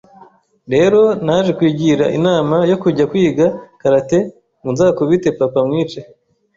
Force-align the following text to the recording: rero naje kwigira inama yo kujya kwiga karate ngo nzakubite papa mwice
rero 0.73 1.01
naje 1.25 1.51
kwigira 1.57 2.05
inama 2.17 2.57
yo 2.71 2.77
kujya 2.83 3.03
kwiga 3.11 3.45
karate 3.81 4.19
ngo 4.59 4.69
nzakubite 4.73 5.29
papa 5.39 5.59
mwice 5.67 5.99